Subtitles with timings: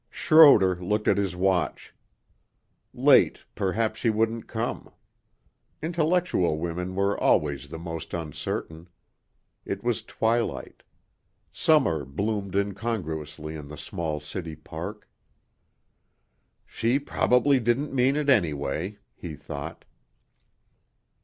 [0.09, 1.93] 21 Schroder looked at his watch.
[2.91, 4.91] Late, perhaps she wouldn't come.
[5.79, 8.89] Intellectual women were always the most uncertain.
[9.63, 10.81] It was twilight.
[11.51, 15.07] Summer bloomed incongruously in the small city park.
[16.65, 19.85] "She probably didn't mean it, anyway," he thought.